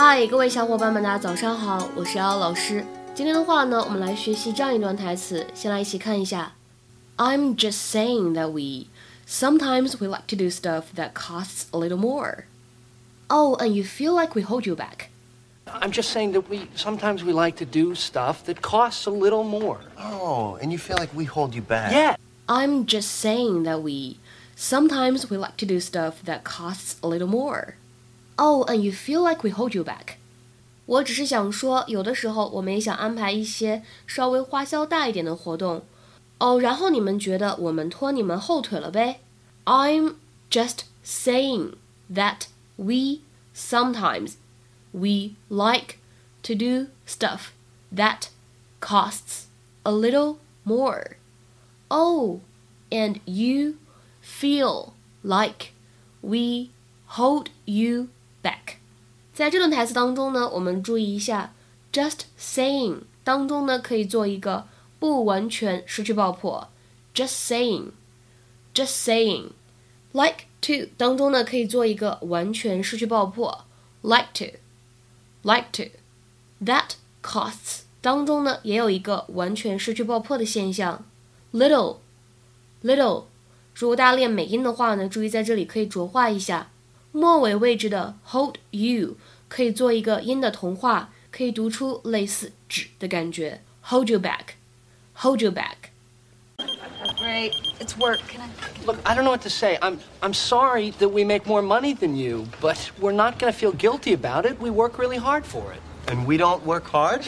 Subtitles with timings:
[0.00, 2.84] 嗨，各位小伙伴们，大家早上好，我是瑶瑶老师。
[3.14, 6.52] 今天的话呢，我们来学习这样一段台词，先来一起看一下。
[7.16, 8.88] I'm just saying that we
[9.26, 12.44] sometimes we like to do stuff that costs a little more.
[13.28, 15.08] Oh, and you feel like we hold you back.
[15.66, 19.42] I'm just saying that we sometimes we like to do stuff that costs a little
[19.42, 19.78] more.
[19.98, 21.90] Oh, and you feel like we hold you back.
[21.92, 22.16] Yeah.
[22.48, 24.18] I'm just saying that we
[24.54, 27.74] sometimes we like to do stuff that costs a little more.
[28.36, 30.16] Oh, and you feel like we hold you back.
[30.84, 35.82] 我只是想说，有的时候我们也想安排一些稍微花销大一点的活动，
[36.38, 39.20] 哦，然后你们觉得我们拖你们后腿了呗？
[39.64, 40.14] I'm
[40.50, 41.72] just saying
[42.12, 42.42] that
[42.76, 43.20] we
[43.54, 44.34] sometimes
[44.92, 45.96] we like
[46.42, 47.48] to do stuff
[47.92, 48.28] that
[48.80, 49.46] costs
[49.82, 51.16] a little more.
[51.88, 52.40] Oh,
[52.90, 53.78] and you
[54.22, 54.92] feel
[55.22, 55.72] like
[56.20, 56.70] we
[57.06, 58.08] hold you
[58.43, 58.75] back.
[59.33, 61.53] 在这段台词当中呢，我们注意一下
[61.91, 64.67] ，just saying 当中呢可以做一个
[64.99, 66.69] 不完全失去爆破
[67.13, 69.49] ，just saying，just saying。
[70.13, 73.63] like to 当中呢可以做一个完全失去爆破
[74.01, 74.57] ，like to。
[75.43, 75.83] like to.
[76.63, 81.05] That costs 当中呢也有一个完全失去爆破的现象
[81.53, 81.97] ，little
[82.83, 83.23] little。
[83.73, 86.70] 如果大家练美音的话呢，注意在这里可以浊化一下，
[87.12, 89.16] 末尾位置的 hold you
[89.48, 97.52] 可以做一个音的同化，可以读出类似指的感觉，hold you back，hold you back。Great.
[97.78, 98.18] It's work.
[98.28, 98.48] Can I?
[98.84, 99.78] Look, I don't know what to say.
[99.80, 103.58] I'm I'm sorry that we make more money than you, but we're not going to
[103.58, 104.60] feel guilty about it.
[104.60, 105.80] We work really hard for it.
[106.08, 107.24] And we don't work hard?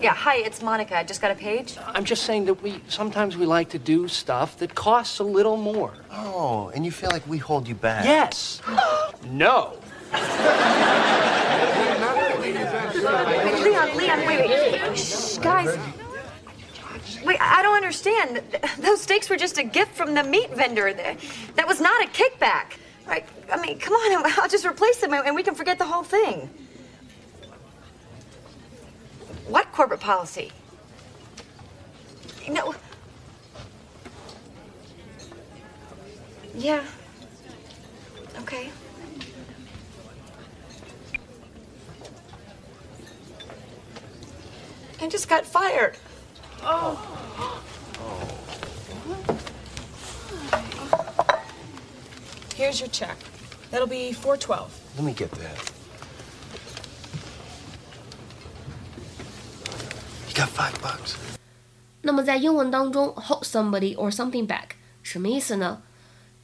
[0.00, 0.14] Yeah.
[0.14, 0.98] Hi, it's Monica.
[0.98, 1.76] I just got a page.
[1.94, 5.56] I'm just saying that we sometimes we like to do stuff that costs a little
[5.56, 5.92] more.
[6.10, 8.04] Oh, and you feel like we hold you back.
[8.04, 8.60] Yes.
[9.25, 9.77] no.
[13.63, 14.97] Leon, Leon, wait, wait.
[14.97, 15.77] Shh, guys.
[17.23, 18.41] Wait, I don't understand.
[18.79, 20.93] Those steaks were just a gift from the meat vendor.
[20.93, 22.77] That was not a kickback.
[23.07, 23.25] Right?
[23.51, 26.49] I mean, come on, I'll just replace them and we can forget the whole thing.
[29.47, 30.51] What corporate policy?
[32.49, 32.73] No.
[36.55, 36.83] Yeah.
[38.39, 38.69] Okay.
[45.04, 45.96] I just got fired.
[46.62, 46.98] Oh.
[52.54, 53.16] Here's your check.
[53.70, 54.70] That'll be 412.
[54.96, 55.72] Let me get that.
[60.28, 61.14] You got five bucks.
[62.02, 64.70] 那么在英文当中，hold somebody or something back
[65.02, 65.82] 什么意思呢？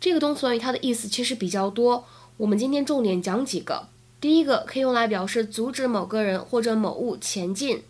[0.00, 2.06] 这个动词短语它的意思其实比较多，
[2.36, 3.88] 我们今天重点讲几个。
[4.20, 7.82] 第一个可以用来表示阻止某个人或者某物前进。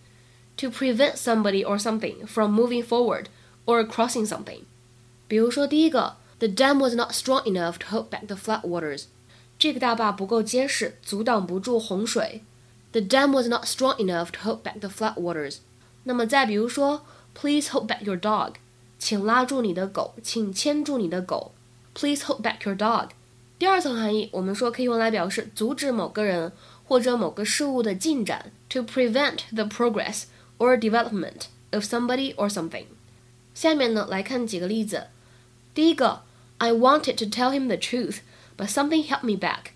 [0.56, 3.26] to prevent somebody or something from moving forward
[3.64, 4.60] or crossing something.
[5.28, 9.04] 比如说第一个，The dam was not strong enough to hold back the floodwaters。
[9.58, 12.42] 这个大坝不够结实，阻挡不住洪水。
[12.92, 15.58] The dam was not strong enough to hold back the floodwaters。
[16.04, 17.02] 那么再比如说，
[17.34, 18.54] Please hold back your dog。
[18.98, 21.52] 请拉住你的狗，请牵住你的狗。
[21.94, 23.08] Please hold back your dog。
[23.58, 26.52] 第二层含义，我们说可以用来表示阻止某个人
[26.84, 30.24] 或者某个事物的进展，to prevent the progress
[30.60, 32.84] or development of somebody or something。
[33.54, 35.08] 下面呢来看几个例子。
[35.74, 36.22] 第一个，
[36.58, 38.18] I wanted to tell him the truth,
[38.56, 39.72] but something held me back。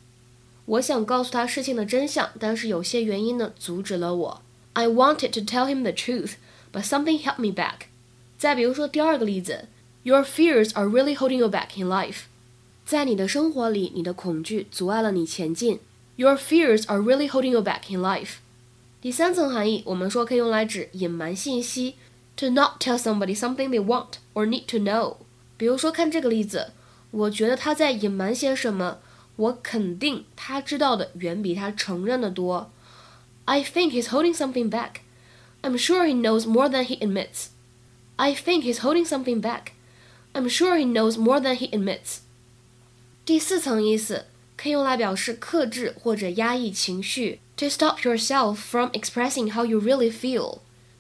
[0.66, 4.42] 我想告诉他事情的真相，但是有些原因呢阻止了我。
[4.74, 6.34] I wanted to tell him the truth,
[6.72, 7.86] but something held me back。
[8.38, 9.66] 再比如说第二个例子，
[10.02, 12.22] Your fears are really holding you back in life。
[12.86, 15.80] 在你的生活里，你的恐惧阻碍了你前进。
[16.16, 18.36] Your fears are really holding you back in life。
[19.04, 21.96] 第三层含义，我们说可以用来指隐瞒信息，
[22.36, 25.16] to not tell somebody something they want or need to know。
[25.56, 26.72] 比如说，看这个例子，
[27.10, 28.98] 我觉得他在隐瞒些什么，
[29.36, 32.70] 我肯定他知道的远比他承认的多。
[33.46, 35.00] I think he's holding something back.
[35.62, 37.46] I'm sure he knows more than he admits.
[38.16, 39.72] I think he's holding something back.
[40.32, 42.18] I'm sure he knows more than he admits.
[43.24, 44.26] 第四层意思
[44.56, 47.40] 可以用来表示克制或者压抑情绪。
[47.57, 50.59] to stop yourself from expressing how you really feel。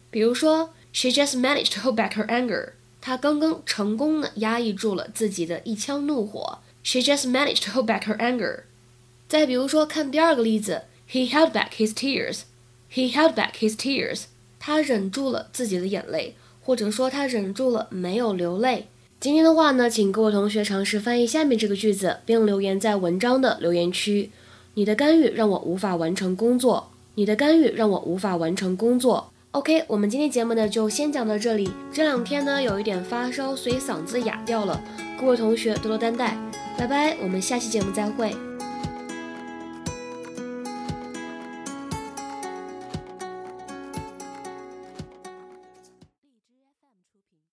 [0.09, 2.69] 比如说，She just managed to hold back her anger。
[3.01, 6.59] 她刚刚成功的压抑住了自己的一腔怒火。
[6.83, 8.61] She just managed to hold back her anger。
[9.27, 12.41] 再比如说，看第二个例子，He held back his tears。
[12.91, 14.25] He held back his tears。
[14.59, 18.87] 他忍住了自己的眼泪，或者说他忍住了没有流泪。
[19.19, 24.31] 今天的话呢，请各位同学尝试翻译下面这个句子，并留言在文章的留言区。
[24.77, 26.89] 你的干预让我无法完成工作。
[27.15, 29.31] 你的干预让我无法完成工作。
[29.51, 31.71] OK，我们今天节目呢就先讲到这里。
[31.93, 34.83] 这两天呢有一点发烧，所以嗓子哑掉了，
[35.17, 36.37] 各位同学多多担待。
[36.77, 38.35] 拜拜，我们下期节目再会。